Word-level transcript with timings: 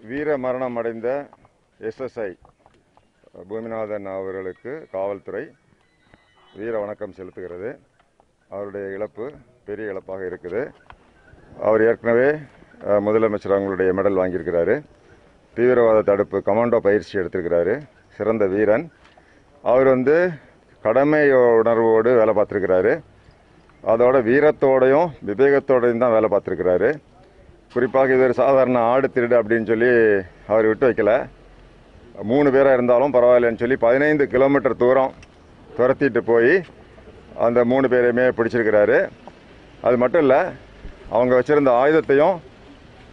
வீர 0.00 0.36
மரணம் 0.44 0.76
அடைந்த 0.80 1.08
எஸ்எஸ்ஐ 1.88 2.30
பூமிநாதன் 3.48 4.06
அவர்களுக்கு 4.14 4.72
காவல்துறை 4.94 5.42
வீர 6.58 6.72
வணக்கம் 6.82 7.14
செலுத்துகிறது. 7.18 7.70
அவருடைய 8.54 8.86
இழப்பு 8.96 9.26
பெரிய 9.68 9.92
இழப்பாக 9.92 10.22
இருக்குது. 10.30 10.62
அவர் 11.66 11.84
ஏற்கனவே 11.88 12.30
முதலமைச்சர் 13.06 13.56
அவங்களுடைய 13.56 13.90
மெடல் 13.98 14.20
வாங்கியிருக்கிறாரு. 14.20 14.76
தீவிரவாத 15.56 16.02
தடுப்பு 16.10 16.40
கமாண்டோ 16.48 16.80
பயிற்சி 16.88 17.14
எடுத்திருக்கிறாரு. 17.20 17.76
சிறந்த 18.16 18.46
வீரன். 18.54 18.86
அவர் 19.64 19.92
வந்து 19.94 20.18
கடமை 20.86 21.24
உணர்வோடு 21.62 22.12
வேலை 22.20 22.34
பார்த்துருக்கிறாரு. 22.40 22.92
அதோட 23.92 24.16
வீரத்தோடையும் 24.30 25.08
விவேகத்தோடையும் 25.30 26.04
தான் 26.04 26.16
வேலை 26.18 26.30
பார்த்துருக்கிறாரு. 26.34 26.90
குறிப்பாக 27.74 28.14
இது 28.14 28.24
ஒரு 28.26 28.34
சாதாரண 28.40 28.78
ஆடு 28.92 29.06
திருடு 29.14 29.34
அப்படின்னு 29.40 29.68
சொல்லி 29.70 29.90
அவர் 30.52 30.68
விட்டு 30.70 30.88
வைக்கல. 30.88 31.12
மூணு 32.30 32.48
பேராக 32.54 32.76
இருந்தாலும் 32.76 33.14
பரவாயில்லன்னு 33.14 33.62
சொல்லி 33.62 33.76
பதினைந்து 33.84 34.24
கிலோமீட்டர் 34.34 34.80
தூரம் 34.82 35.12
துரத்திட்டு 35.76 36.20
போய் 36.30 36.54
அந்த 37.46 37.60
மூணு 37.70 37.86
பேரையுமே 37.92 38.26
பிடிச்சிருக்கிறாரு. 38.38 38.98
அது 39.86 39.96
மட்டும் 40.02 40.22
இல்லை 40.24 40.40
அவங்க 41.16 41.32
வச்சுருந்த 41.38 41.72
ஆயுதத்தையும் 41.82 42.36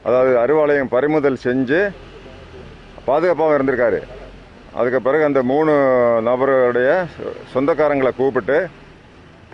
அதாவது 0.07 0.33
அருவாளையும் 0.43 0.91
பறிமுதல் 0.95 1.43
செஞ்சு 1.47 1.79
பாதுகாப்பாகவும் 3.07 3.55
இருந்திருக்காரு. 3.57 4.01
அதுக்கு 4.79 4.99
பிறகு 5.07 5.23
அந்த 5.29 5.41
மூணு 5.51 5.71
நபருடைய 6.27 6.91
சொந்தக்காரங்களை 7.53 8.11
கூப்பிட்டு 8.21 8.57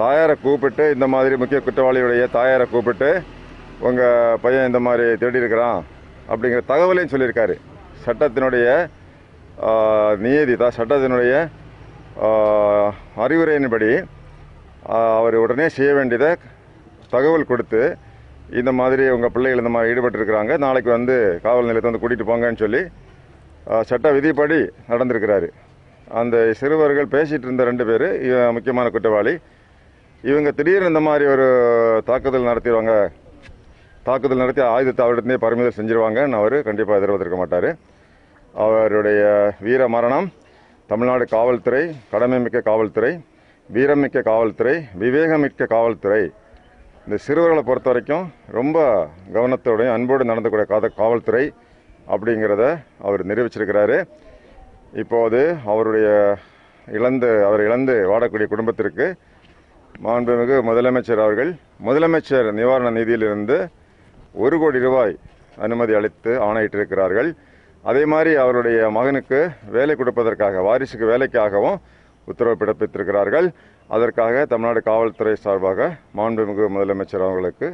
தாயாரை 0.01 0.35
கூப்பிட்டு 0.45 0.85
இந்த 0.95 1.07
மாதிரி 1.13 1.35
முக்கிய 1.41 1.61
குற்றவாளியுடைய 1.65 2.25
தாயாரை 2.37 2.65
கூப்பிட்டு 2.73 3.09
உங்கள் 3.87 4.39
பையன் 4.43 4.67
இந்த 4.69 4.79
மாதிரி 4.87 5.05
திருடியிருக்கிறான் 5.21 5.79
அப்படிங்கிற 6.31 6.61
தகவலையும் 6.71 7.13
சொல்லியிருக்காரு. 7.13 7.55
சட்டத்தினுடைய 8.05 8.67
நியதி 10.23 10.53
தான் 10.61 10.75
சட்டத்தினுடைய 10.77 11.33
அறிவுரையின்படி 13.23 13.89
அவர் 15.17 15.35
உடனே 15.43 15.67
செய்ய 15.77 15.91
வேண்டியதை 15.97 16.31
தகவல் 17.13 17.49
கொடுத்து 17.51 17.81
இந்த 18.59 18.71
மாதிரி 18.79 19.03
உங்கள் 19.15 19.33
பிள்ளைகள் 19.35 19.61
இந்த 19.63 19.71
மாதிரி 19.75 19.91
ஈடுபட்டிருக்கிறாங்க 19.93 20.53
நாளைக்கு 20.65 20.89
வந்து 20.97 21.15
காவல் 21.45 21.67
நிலையத்தை 21.69 21.89
வந்து 21.89 22.01
கூட்டிகிட்டு 22.03 22.29
போங்கன்னு 22.31 22.63
சொல்லி 22.63 22.81
சட்ட 23.89 24.07
விதிப்படி 24.15 24.57
நடந்திருக்கிறாரு. 24.91 25.47
அந்த 26.19 26.35
சிறுவர்கள் 26.59 27.13
பேசிகிட்டு 27.13 27.47
இருந்த 27.47 27.63
ரெண்டு 27.69 27.85
பேர் 27.89 28.07
முக்கியமான 28.55 28.89
குற்றவாளி. 28.95 29.33
இவங்க 30.23 30.49
திடீர்னு 30.57 30.91
இந்த 30.91 31.01
மாதிரி 31.07 31.25
ஒரு 31.35 31.47
தாக்குதல் 32.09 32.49
நடத்திடுவாங்க 32.49 32.93
தாக்குதல் 34.07 34.41
நடத்தி 34.41 34.61
ஆயுதத்தை 34.73 35.03
அவரிடத்தே 35.05 35.35
பறிமுதல் 35.43 35.77
செஞ்சிருவாங்கன்னு 35.77 36.37
அவர் 36.39 36.55
கண்டிப்பாக 36.65 36.97
எதிர்பார்த்திருக்க 36.99 37.37
மாட்டார். 37.41 37.69
அவருடைய 38.63 39.21
வீர 39.65 39.87
மரணம் 39.93 40.27
தமிழ்நாடு 40.89 41.25
காவல்துறை 41.35 41.81
கடமைமிக்க 42.11 42.59
காவல்துறை 42.67 43.11
வீரமிக்க 43.69 44.21
காவல்துறை 44.27 44.73
விவேகமிக்க 45.03 45.67
காவல்துறை. 45.75 46.19
இந்த 47.05 47.17
சிறுவர்களை 47.25 47.63
பொறுத்த 47.69 47.89
வரைக்கும் 47.91 48.25
ரொம்ப 48.57 48.77
கவனத்தோடையும் 49.37 49.95
அன்போடு 49.95 50.29
நடந்தக்கூடிய 50.31 50.67
காத 50.73 50.91
காவல்துறை 50.99 51.45
அப்படிங்கிறத 52.15 52.63
அவர் 53.07 53.23
நிரூபிச்சிருக்கிறாரு. 53.31 53.97
இப்போது 55.03 55.41
அவருடைய 55.71 56.09
இழந்து 56.99 57.31
அவர் 57.47 57.63
இழந்து 57.67 57.95
வாடக்கூடிய 58.11 58.49
குடும்பத்திற்கு 58.53 59.07
மாண்புமிகு 60.05 60.55
முதலமைச்சர் 60.69 61.23
அவர்கள் 61.25 61.51
முதலமைச்சர் 61.87 62.51
நிவாரண 62.59 62.91
நிதியிலிருந்து 62.99 63.57
ஒரு 64.43 64.55
கோடி 64.59 64.79
ரூபாய் 64.79 65.15
அனுமதி 65.65 65.93
அளித்து 65.99 66.31
ஆணையிட்டிருக்கிறார்கள். 66.47 67.29
அதே 67.89 68.03
மாதிரி 68.13 68.31
அவருடைய 68.43 68.79
மகனுக்கு 68.97 69.39
வேலை 69.75 69.95
கொடுப்பதற்காக 69.95 70.63
வாரிசுக்கு 70.67 71.05
வேலைக்காகவும் 71.11 71.77
உத்தரவு 72.31 72.57
பிறப்பித்திருக்கிறார்கள். 72.61 73.47
அதற்காக 73.95 74.45
தமிழ்நாடு 74.45 74.81
காவல்துறை 74.81 75.35
சார்பாக 75.45 75.89
மாண்புமிகு 76.17 76.67
முதலமைச்சர் 76.75 77.27
அவர்களுக்கு 77.27 77.67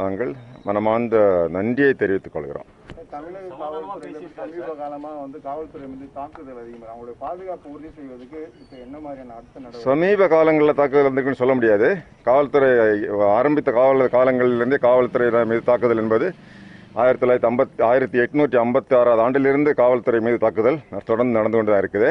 நாங்கள் 0.00 0.32
மனமார்ந்த 0.64 1.16
நன்றியை 1.56 1.92
தெரிவித்துக் 1.94 2.32
கொள்கிறோம். 2.32 2.70
தமிழக 3.12 3.48
காவல்துறையில 3.60 4.18
சமீப 4.38 4.68
காலமா 4.80 5.10
வந்து 5.22 5.38
காவல்துறை 5.46 5.86
மீது 5.92 6.06
தாக்குதல் 6.18 6.60
அதிகமாக 6.62 6.90
அவங்களுடைய 6.92 7.16
பாதுகாப்பு 7.22 7.66
உறுதி 7.74 7.90
செய்வதற்கு 7.96 8.40
இப்போ 8.62 8.76
என்ன 8.84 8.96
மாதிரியான 9.04 9.34
அடுத்த 9.38 9.82
சமீப 9.86 10.28
காலங்களில் 10.34 10.78
தாக்குதல் 10.80 11.08
வந்திருக்குன்னு 11.08 11.40
சொல்ல 11.42 11.54
முடியாது. 11.58 11.88
காவல்துறை 12.28 12.70
ஆரம்பித்த 13.38 13.72
காவல் 13.78 14.14
காலங்களிலிருந்தே 14.16 14.78
காவல்துறை 14.86 15.44
மீது 15.52 15.64
தாக்குதல் 15.70 16.02
என்பது 16.04 16.28
ஆயிரத்தி 17.02 17.22
தொள்ளாயிரத்தி 17.24 17.50
ஐம்பத்தி 17.50 17.82
ஆயிரத்தி 17.90 18.18
எட்நூற்றி 18.24 18.58
ஐம்பத்தி 18.64 18.94
ஆறாவது 19.00 19.22
ஆண்டிலிருந்து 19.24 19.70
காவல்துறை 19.82 20.20
மீது 20.26 20.38
தாக்குதல் 20.44 20.78
தொடர்ந்து 21.10 21.38
நடந்து 21.38 21.56
கொண்டு 21.58 21.72
தான் 21.72 21.82
இருக்குது. 21.84 22.10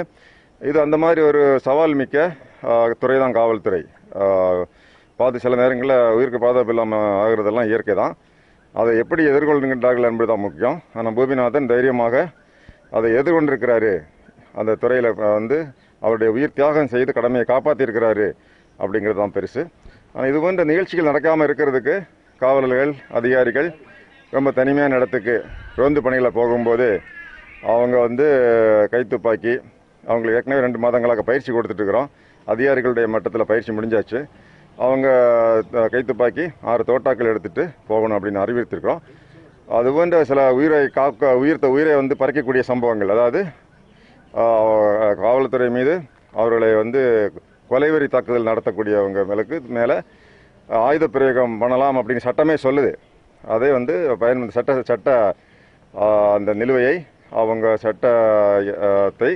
இது 0.70 0.78
அந்த 0.86 0.98
மாதிரி 1.04 1.22
ஒரு 1.30 1.42
சவால் 1.68 1.96
மிக்க 2.02 2.26
துறை 3.02 3.18
தான் 3.24 3.38
காவல்துறை. 3.40 3.82
பாது 5.20 5.38
சில 5.46 5.56
நேரங்களில் 5.62 5.98
உயிருக்கு 6.18 6.46
பாதுகாப்பு 6.46 6.74
இல்லாமல் 6.76 7.10
ஆகிறதெல்லாம் 7.24 7.70
இயற்கை 7.72 7.96
தான். 8.04 8.16
அதை 8.82 8.92
எப்படி 9.02 9.22
எதிர்கொள்கின்றார்கள் 9.32 10.08
என்பது 10.10 10.28
தான் 10.32 10.44
முக்கியம். 10.46 10.78
ஆனால் 10.98 11.16
பூமிநாதன் 11.18 11.70
தைரியமாக 11.74 12.16
அதை 12.98 13.10
எதிர்கொண்டிருக்கிறாரு. 13.20 13.94
அந்த 14.60 14.72
துறையில் 14.84 15.10
வந்து 15.38 15.58
அவருடைய 16.06 16.30
உயிர் 16.36 16.58
தியாகம் 16.58 16.92
செய்து 16.94 17.12
கடமையை 17.18 17.46
காப்பாற்றியிருக்கிறாரு 17.52 18.28
அப்படிங்கிறது 18.82 19.20
தான் 19.22 19.36
பெருசு. 19.38 19.62
ஆனால் 20.14 20.30
இது 20.32 20.40
போன்ற 20.44 20.64
நிகழ்ச்சிகள் 20.72 21.10
நடக்காமல் 21.10 21.48
இருக்கிறதுக்கு 21.48 21.96
காவலர்கள் 22.42 22.94
அதிகாரிகள் 23.20 23.70
ரொம்ப 24.36 24.50
தனிமையான 24.60 24.98
இடத்துக்கு 25.00 25.36
ரோந்து 25.80 26.00
பணிகளை 26.06 26.32
போகும்போது 26.40 26.88
அவங்க 27.74 27.96
வந்து 28.06 28.26
கைத்துப்பாக்கி 28.94 29.54
அவங்களுக்கு 30.04 30.40
ஏற்கனவே 30.40 30.64
ரெண்டு 30.66 30.80
மாதங்களாக 30.86 31.24
பயிற்சி 31.30 31.52
கொடுத்துட்ருக்குறோம் 31.52 32.10
அதிகாரிகளுடைய 32.48 33.08
மட்டத்தில் 33.16 33.50
பயிற்சி 33.52 33.72
முடிஞ்சாச்சு. 33.78 34.20
அவங்க 34.82 35.08
கைத்துப்பாக்கி 35.94 36.46
ஆறு 36.72 36.84
தோட்டாக்கள் 36.90 37.32
எடுத்துகிட்டு 37.32 37.64
போகணும் 37.90 38.18
அப்படின்னு 38.18 38.44
அறிவுறுத்திருக்கிறோம். 38.44 39.02
அது 39.78 39.90
போன்ற 39.96 40.18
சில 40.30 40.40
உயிரை 40.58 40.80
காக்க 40.98 41.30
உயிர்த்த 41.42 41.68
உயிரை 41.76 41.94
வந்து 42.00 42.16
பறிக்கக்கூடிய 42.22 42.64
சம்பவங்கள். 42.72 43.14
அதாவது 43.16 43.42
காவல்துறை 45.24 45.70
மீது 45.78 45.94
அவர்களை 46.40 46.70
வந்து 46.82 47.02
கொலைவெறி 47.72 48.08
தாக்குதல் 48.16 48.50
நடத்தக்கூடியவங்க 48.50 49.22
மேலுக்கு 49.30 49.58
மேலே 49.78 49.98
ஆயுத 50.88 51.06
பிரயோகம் 51.16 51.56
பண்ணலாம் 51.62 51.98
அப்படின்னு 52.00 52.26
சட்டமே 52.28 52.56
சொல்லுது. 52.66 52.92
அதே 53.56 53.70
வந்து 53.78 53.94
பயன் 54.22 54.44
சட்ட 54.58 54.74
சட்ட 54.92 55.10
அந்த 56.36 56.52
நிலுவையை 56.60 56.96
அவங்க 57.42 57.68
சட்டத்தை 57.86 59.32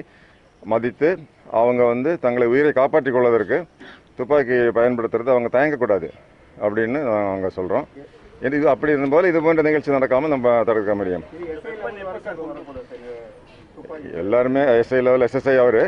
மதித்து 0.71 1.09
அவங்க 1.59 1.81
வந்து 1.93 2.11
தங்களை 2.23 2.47
உயிரை 2.53 2.71
காப்பாற்றிக் 2.77 3.15
கொள்வதற்கு 3.15 3.57
துப்பாக்கி 4.19 4.57
பயன்படுத்துறது 4.77 5.33
அவங்க 5.35 5.49
தயங்கக்கூடாது 5.55 6.09
அப்படின்னு 6.65 6.99
நாங்கள் 7.09 7.55
சொல்கிறோம் 7.57 7.87
இது 8.47 8.65
அப்படி 8.73 8.93
இருந்தபோது 8.93 9.29
இது 9.31 9.39
போன்ற 9.45 9.61
நிகழ்ச்சி 9.67 9.95
நடக்காமல் 9.95 10.33
நம்ம 10.33 10.49
தடுக்க 10.67 10.93
முடியும். 10.99 11.23
எல்லாருமே 14.21 14.63
SI 14.81 14.99
level 15.07 15.25
SSI 15.27 15.55
our. 15.63 15.81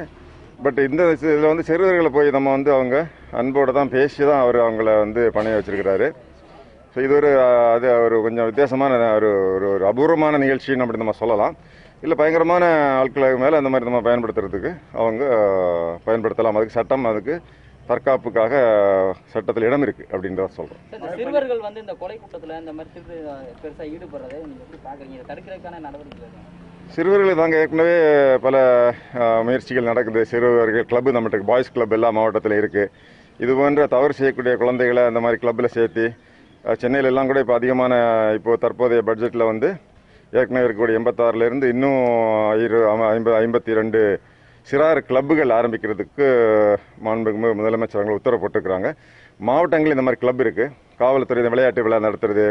but 0.64 0.80
இந்த 0.86 1.02
இதில் 1.16 1.52
வந்து 1.52 1.66
சிறுவர்களை 1.68 2.10
போய் 2.16 2.36
நம்ம 2.38 2.52
வந்து 2.56 2.72
அவங்க 2.78 2.96
அன்போடு 3.42 3.72
தான் 3.78 3.92
பேசி 3.94 4.22
தான் 4.30 4.42
அவர் 4.46 4.58
அவங்கள 4.64 4.96
வந்து 5.04 5.22
பணிய 5.36 5.58
வச்சிருக்கிறாரு. 5.58 6.08
ஸோ 6.94 6.98
இது 7.06 7.14
ஒரு 7.20 7.30
அது 7.76 7.88
ஒரு 8.06 8.16
கொஞ்சம் 8.26 8.48
வித்தியாசமான 8.50 8.94
ஒரு 9.18 9.30
ஒரு 9.56 9.68
ஒரு 9.76 9.84
அபூர்வமான 9.92 10.40
நிகழ்ச்சின்னு 10.44 10.86
அப்படி 10.86 11.02
நம்ம 11.04 11.16
சொல்லலாம். 11.22 11.56
இல்லை 12.04 12.16
பயங்கரமான 12.20 12.66
ஆட்களுக்கு 13.00 13.40
மேலே 13.44 13.60
அந்த 13.60 13.70
மாதிரி 13.72 13.88
நம்ம 13.90 14.02
பயன்படுத்துறதுக்கு 14.10 14.72
அவங்க 15.00 15.24
பயன்படுத்தலாம். 16.08 16.58
அதுக்கு 16.60 16.78
சட்டம் 16.80 17.10
அதுக்கு 17.12 17.36
தற்காப்புக்காக 17.90 18.54
சட்டத்தில் 19.34 19.68
இடம் 19.68 19.86
இருக்குது 19.86 20.10
அப்படின்றத 20.14 20.66
இந்த 20.96 21.10
சிறுவர்கள் 21.18 21.62
வந்து 21.68 21.80
இந்த 21.86 21.94
கொலை 22.02 22.16
கூட்டத்துல 22.18 22.58
இந்த 22.64 22.74
மாதிரி 22.78 22.90
திருட்டு 22.96 23.18
பெருசா 23.62 23.86
ஈடுபடுறதை 23.94 24.40
தடுக்கிறதுக்கான 25.30 25.82
நடவடிக்கை. 25.88 26.30
சிறுவர்கள் 26.96 27.40
தாங்க 27.40 27.56
ஏற்கனவே 27.64 27.98
பல 28.46 28.56
முயற்சிகள் 29.48 29.90
நடக்குது. 29.90 30.22
சிறுவர்கள் 30.32 30.90
கிளப்பு 30.92 31.16
நம்மகிட்ட 31.16 31.50
பாய்ஸ் 31.52 31.74
கிளப் 31.76 31.96
எல்லா 31.98 32.10
மாவட்டத்தில் 32.18 32.60
இருக்குது 32.62 32.92
இது 33.40 33.52
போன்ற 33.60 33.82
தவறு 33.94 34.14
செய்யக்கூடிய 34.20 34.54
குழந்தைகளை 34.62 35.04
அந்த 35.10 35.20
மாதிரி 35.26 35.38
கிளப்பில் 35.42 35.76
சேர்த்து 35.76 36.06
சென்னையில 36.82 37.12
எல்லாம் 37.12 37.30
கூட 37.30 37.40
இப்போ 37.44 37.56
அதிகமான 37.60 37.94
இப்போ 38.38 38.56
தற்போதைய 38.64 39.04
பட்ஜெட்டில் 39.10 39.50
வந்து 39.52 39.70
ஏற்கனவே 40.34 40.66
இருக்கக்கூடிய 40.66 41.00
எண்பத்தாறுலேருந்து 41.00 41.68
இன்னும் 41.74 42.02
இரு 42.66 42.80
ஐம்பது 43.14 43.36
ஐம்பத்தி 43.42 43.78
ரெண்டு 43.80 44.02
சிறார் 44.70 45.00
கிளப்புகள் 45.10 45.56
ஆரம்பிக்கிறதுக்கு 45.60 46.26
மாண்புமிகு 47.06 47.54
முதலமைச்சர் 47.60 48.02
அவங்க 48.02 48.18
உத்தரவு 48.20 48.42
போட்டிருக்கிறாங்க 48.42 48.90
மாவட்டங்களில் 49.48 49.96
இந்த 49.96 50.06
மாதிரி 50.08 50.22
கிளப் 50.24 50.44
இருக்குது 50.46 50.74
காவல்துறை 51.02 51.42
இந்த 51.44 51.54
விளையாட்டு 51.54 51.86
விழா 51.86 52.00
நடத்துறது 52.08 52.46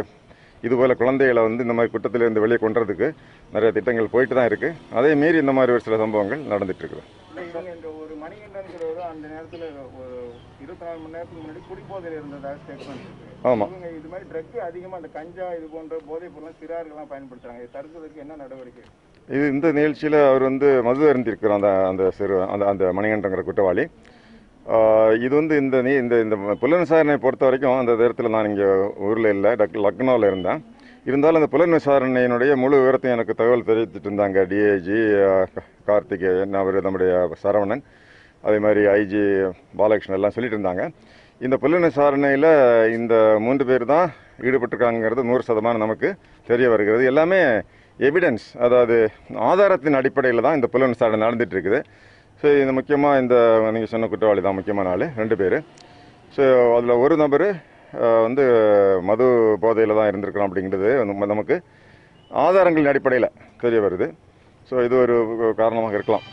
இதுபோல் 0.67 1.00
குழந்தைகளை 1.00 1.41
வந்து 1.47 1.65
இந்த 1.65 1.75
மாதிரி 1.79 1.93
குற்றத்திலிருந்து 1.93 2.43
வெளியே 2.44 2.59
கொண்டுறதுக்கு 2.62 3.09
நிறைய 3.55 3.70
திட்டங்கள் 3.76 4.12
போயிட்டு 4.15 4.35
தான் 4.38 4.49
இருக்குது 4.50 4.79
அதே 4.99 5.11
மீறி 5.20 5.38
இந்த 5.43 5.53
மாதிரி 5.59 5.75
ஒரு 5.75 5.85
சில 5.87 5.99
சம்பவங்கள் 6.03 6.41
நடந்துட்டு 6.53 6.82
இருக்குது. 6.82 7.05
இல்லை 7.31 7.43
இவங்க 7.50 7.70
இந்த 7.76 7.88
ஒரு 8.00 8.15
மணிகண்டன்கிறவர் 8.23 9.05
அந்த 9.12 9.25
நேரத்தில் 9.35 9.67
ஒரு 10.00 10.17
இருபத்தி 10.65 10.85
நாலு 10.88 10.99
மணி 11.03 11.15
நேரத்துக்கு 11.17 11.43
முன்னாடி 11.44 11.62
குடிபோதையில் 11.69 12.17
இருந்ததாக 12.19 12.56
ஸ்டேட்மெண்ட் 12.62 13.05
இருக்கு. 13.06 13.29
ஆமாம் 13.50 13.76
இது 14.00 14.11
மாதிரி 14.15 14.26
ட்ரக் 14.32 14.59
அதிகமாக 14.69 15.00
அந்த 15.00 15.11
கஞ்சா 15.19 15.47
இது 15.59 15.69
போன்ற 15.76 16.00
போதைப் 16.11 16.35
பொருள்லாம் 16.37 16.59
சிறார்கள்லாம் 16.62 17.12
பயன்படுத்துறாங்க. 17.12 17.62
இதை 17.62 17.70
தடுக்கிறதுக்கு 17.76 18.25
என்ன 18.25 18.41
நடவடிக்கை? 18.44 18.85
இது 19.34 19.44
இந்த 19.54 19.66
நிகழ்ச்சியில் 19.78 20.16
அவர் 20.28 20.44
வந்து 20.48 20.69
மது 20.86 21.02
அருந்திருக்கிற 21.10 21.52
அந்த 21.58 21.70
அந்த 21.90 22.04
சிறு 22.19 22.36
அந்த 22.52 22.64
அந்த 22.72 22.84
மணிகண்டங்கிற 22.98 23.42
குற்றவாளி. 23.48 23.84
இது 25.25 25.32
வந்து 25.40 25.54
இந்த 25.62 25.76
நீ 25.86 25.92
இந்த 26.02 26.14
இந்த 26.25 26.36
புலன் 26.62 26.82
விசாரணையை 26.84 27.20
பொறுத்த 27.25 27.44
வரைக்கும் 27.48 27.78
அந்த 27.82 27.92
நேரத்தில் 28.00 28.34
நான் 28.34 28.48
இங்கே 28.50 28.69
ஊரில் 29.08 29.30
இல்லை 29.34 29.50
டக் 29.60 29.76
லக்னோவில் 29.86 30.28
இருந்தேன். 30.30 30.60
இருந்தாலும் 31.08 31.40
அந்த 31.40 31.50
புலன் 31.54 31.76
விசாரணையினுடைய 31.78 32.52
முழு 32.62 32.78
விவரத்தையும் 32.80 33.16
எனக்கு 33.16 33.38
தகவல் 33.40 33.69
தெரிவித்துட்டு 33.69 34.08
இருந்தாங்க 34.08 34.40
டிஐஜி 34.50 34.98
கார்த்திகேயன் 35.88 36.58
அவர் 36.62 36.78
நம்முடைய 36.86 37.12
சரவணன் 37.44 37.82
அதே 38.48 38.58
மாதிரி 38.64 38.82
ஐஜி 38.98 39.22
பாலகிருஷ்ணன் 39.81 40.19
எல்லாம் 40.19 40.34
சொல்லிட்டு 40.36 40.58
இருந்தாங்க. 40.58 40.84
இந்த 41.46 41.56
புலன் 41.62 41.86
விசாரணையில் 41.88 42.50
இந்த 42.98 43.14
மூன்று 43.46 43.64
பேர் 43.70 43.84
தான் 43.94 44.08
ஈடுபட்டிருக்காங்கிறது 44.46 45.28
நூறு 45.31 45.42
சதமானம் 45.48 45.84
நமக்கு 45.84 46.08
தெரிய 46.50 46.69
வருகிறது. 46.74 47.02
எல்லாமே 47.12 47.40
எவிடன்ஸ் 48.06 48.46
அதாவது 48.64 48.96
ஆதாரத்தின் 49.50 49.98
அடிப்படையில் 50.00 50.44
தான் 50.46 50.56
இந்த 50.58 50.68
புலன் 50.74 50.92
விசாரணை 50.94 51.20
நடந்துகிட்டு 51.24 51.56
இருக்குது 51.56 51.80
ஸோ 52.40 52.46
இந்த 52.62 52.72
முக்கியமாக 52.78 53.20
இந்த 53.22 53.36
நீங்கள் 53.74 53.92
சொன்ன 53.92 54.08
குற்றவாளி 54.12 54.42
தான் 54.46 54.56
முக்கியமான 54.58 54.90
ஆள் 54.94 55.06
ரெண்டு 55.20 55.36
பேர். 55.40 55.56
ஸோ 56.34 56.42
அதில் 56.76 57.00
ஒரு 57.04 57.14
நபர் 57.22 57.46
வந்து 58.26 58.44
மது 59.08 59.26
போதையில் 59.64 59.98
தான் 59.98 60.10
இருந்திருக்கிறோம் 60.10 60.48
அப்படிங்கிறது 60.48 60.90
நமக்கு 61.34 61.56
ஆதாரங்களின் 62.30 62.92
அடிப்படையில் 62.92 63.34
தெரிய 63.64 63.80
வருது. 63.86 64.08
ஸோ 64.68 64.84
இது 64.86 64.94
ஒரு 65.04 65.16
காரணமாக 65.62 65.96
இருக்கலாம். 65.98 66.26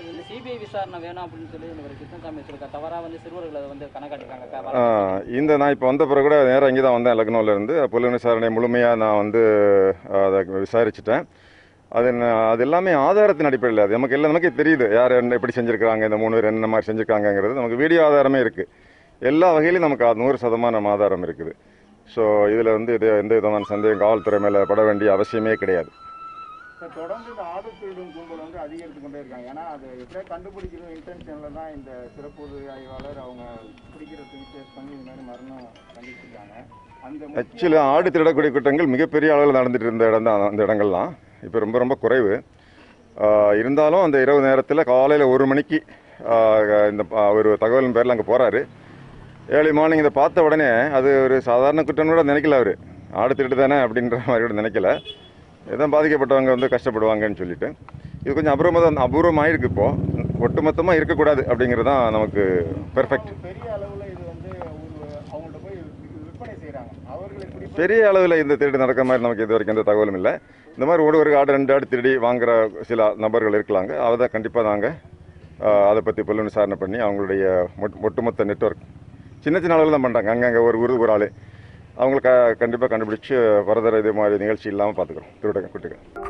இந்த 0.00 0.22
சிபிஐ 0.28 0.58
விசாரணை 0.58 0.98
வேணும் 1.00 1.24
அப்படின்னு 1.24 1.50
சொல்லி 1.52 1.66
கிருஷ்ணசாமி 1.98 2.40
சொல்லிருக்காரு 2.40 2.70
தவறா 2.70 3.00
வந்து 3.00 3.18
சிறுவர்களை 3.24 3.60
வந்து 3.68 3.86
கணக்காட்டிருக்காங்க 3.94 5.26
இந்த 5.38 5.56
நான் 5.56 5.70
இப்போ 5.70 5.86
வந்த 5.86 6.06
பிறகு 6.06 6.22
கூட 6.22 6.44
நேராக 6.44 6.68
இங்கே 6.68 6.82
தான் 6.82 7.02
வந்தேன் 7.02 7.18
லக்னோவிலேருந்து 7.18 7.84
புலன் 7.84 8.10
விசாரணை 8.10 8.50
முழுமையாக 8.50 8.96
நான் 8.96 9.16
வந்து 9.16 9.42
அதை 10.26 10.40
விசாரிச்சிட்டேன். 10.64 11.24
அது 11.88 12.06
என்ன- 12.06 12.48
அது 12.48 12.62
எல்லாமே 12.62 12.92
ஆதாரத்தின் 12.92 13.46
அடிப்படையில். 13.46 13.84
அது 13.84 13.92
நமக்கு 13.92 14.16
எல்லாம் 14.16 14.32
நமக்கே 14.32 14.62
தெரியுது. 14.62 14.94
யார் 14.94 15.12
என்ன 15.12 15.34
எப்படி 15.34 15.52
செஞ்சுருக்காங்க 15.56 16.04
இந்த 16.04 16.16
மூணு 16.16 16.34
பேர் 16.34 16.44
என்ன 16.44 16.66
மாதிரி 16.66 16.86
செஞ்சுருக்காங்கங்கிறது. 16.86 17.52
நமக்கு 17.52 17.76
வீடியோ 17.76 18.02
ஆதாரமே 18.02 18.40
இருக்குது 18.40 18.68
எல்லா 19.22 19.52
வகையிலும் 19.52 19.82
நமக்கு 19.82 20.14
நூறு 20.14 20.38
சதமானம் 20.42 20.88
ஆதாரம் 20.88 21.24
இருக்குது. 21.24 21.52
ஸோ 22.16 22.52
இதில் 22.52 22.72
வந்து 22.72 22.94
இது 22.94 23.18
எந்த 23.18 23.34
விதமான 23.34 23.64
சந்தேகம் 23.64 23.98
காவல்துறை 23.98 24.40
மேலே 24.40 24.64
பட 24.64 24.82
வேண்டிய 24.82 25.16
அவசியமே 25.16 25.52
கிடையாது. 25.54 25.90
தொடர்ந்து 26.96 27.28
இந்த 27.32 27.42
ஆடு 27.54 27.70
திருடும் 27.78 28.12
கும்பல் 28.14 28.42
வந்து 28.44 28.58
அதிகரித்து 28.64 29.00
கொண்டே 29.00 29.18
இருக்காங்க. 29.22 29.46
ஏன்னா 29.52 29.64
அது 29.74 29.86
எப்படியா 30.02 30.22
கண்டுபிடிக்கிற 30.30 30.84
இன்டென்ஷனில் 30.96 31.56
தான் 31.58 31.70
இந்த 31.76 31.90
சிறப்பு 32.14 32.40
உதவி 32.46 32.66
ஆய்வாளர் 32.74 33.18
அவங்க 33.24 33.42
பிடிக்கிறதுக்கு 33.92 34.46
டேஸ்ட் 34.52 34.76
பண்ணி 34.76 34.92
இந்த 34.98 35.04
மாதிரி 35.08 35.24
மரணம் 35.30 35.66
கண்டிச்சிருக்காங்க. 35.96 36.54
அந்த 37.06 37.28
ஆக்சுவலி 37.42 37.78
ஆடு 37.90 38.14
திருடக்கூடிய 38.14 38.52
குற்றங்கள் 38.56 38.92
மிகப்பெரிய 38.94 39.34
அளவில் 39.36 39.58
நடந்துட்டு 39.60 39.88
இருந்த 39.88 40.10
இடம் 40.10 40.28
தான் 40.28 40.48
அந்த 40.50 40.62
இடங்கள்லாம். 40.66 41.12
இப்போ 41.48 41.58
ரொம்ப 41.66 41.78
ரொம்ப 41.84 41.96
குறைவு. 42.04 42.34
இருந்தாலும் 43.60 44.04
அந்த 44.06 44.16
இரவு 44.24 44.40
நேரத்தில் 44.48 44.88
காலையில் 44.92 45.30
ஒரு 45.34 45.44
மணிக்கு 45.52 45.78
இந்த 46.92 47.02
ஒரு 47.38 47.50
தகவலின் 47.62 47.96
பேரில் 47.96 48.14
அங்கே 48.14 48.28
போகிறாரு 48.30 48.60
ஏழு 49.58 49.70
மார்னிங் 49.78 50.02
இதை 50.02 50.12
பார்த்த 50.20 50.44
உடனே 50.46 50.68
அது 50.98 51.10
ஒரு 51.24 51.36
சாதாரண 51.48 51.82
குற்றம் 51.88 52.12
கூட 52.12 52.22
நினைக்கல 52.30 52.58
அவர். 52.60 52.72
ஆடு 53.20 53.36
திருட்டு 53.38 53.56
தானே 53.60 53.78
அப்படின்ற 53.84 54.18
மாதிரி 54.28 54.44
கூட 54.44 54.54
நினைக்கல. 54.60 54.90
இதான் 55.74 55.94
பாதிக்கப்பட்டவங்க 55.94 56.52
வந்து 56.56 56.70
கஷ்டப்படுவாங்கன்னு 56.74 57.40
சொல்லிட்டு. 57.40 57.68
இது 58.24 58.32
கொஞ்சம் 58.36 58.54
அபூர்வமாக 58.54 58.90
அபூர்வமாயிருக்கு 59.06 59.70
இப்போது 59.72 60.18
ஒட்டுமொத்தமாக 60.46 60.98
இருக்கக்கூடாது 60.98 61.42
அப்படிங்கிறது 61.50 61.88
தான் 61.90 62.02
நமக்கு 62.16 62.42
பெர்ஃபெக்ட் 62.96 63.32
பெரிய 67.80 68.06
அளவில் 68.10 68.40
இந்த 68.42 68.54
திருடு 68.60 68.80
நடக்கிற 68.82 69.04
மாதிரி 69.08 69.24
நமக்கு 69.24 69.44
இது 69.44 69.54
வரைக்கும் 69.54 69.74
எந்த 69.74 69.84
தகவலும் 69.88 70.16
இல்லை. 70.18 70.32
இந்த 70.74 70.84
மாதிரி 70.88 71.02
ஒரு 71.08 71.16
ஒரு 71.20 71.30
ஆடு 71.40 71.54
ரெண்டு 71.56 71.72
ஆடு 71.74 71.84
திருடி 71.92 72.12
வாங்குற 72.24 72.50
சில 72.88 73.06
நபர்கள் 73.24 73.56
இருக்கலாங்க. 73.58 73.92
அதை 74.06 74.26
கண்டிப்பாக 74.34 74.64
நாங்கள் 74.70 74.96
அதை 75.90 76.00
பற்றி 76.06 76.22
புலன் 76.28 76.48
விசாரணை 76.48 76.76
பண்ணி 76.82 76.98
அவங்களுடைய 77.06 77.44
ஒட்டுமொத்த 78.08 78.46
நெட்வொர்க் 78.50 78.84
சின்ன 79.44 79.56
சின்ன 79.62 79.76
அளவில் 79.76 79.96
தான் 79.96 80.04
பண்ணுறாங்க 80.06 80.30
அங்கங்கே 80.34 80.62
ஒரு 80.68 80.78
ஒரு 80.84 80.94
ஒரு 81.04 81.12
ஆள். 81.14 81.26
அவங்களுக்கு 82.00 82.32
கண்டிப்பாக 82.60 82.90
கண்டுபிடிச்சு 82.92 83.36
ஃபர்தர் 83.66 84.00
இது 84.00 84.12
மாதிரி 84.14 84.42
நிகழ்ச்சி 84.44 84.68
இல்லாமல் 84.68 84.98
பார்த்துக்குறோம் 84.98 85.34
திருட 85.40 85.68
குட்டிகள் 85.68 86.29